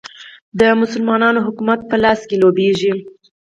[0.59, 2.93] د مسلمانانو حکومت په لاس کې لوبیږي.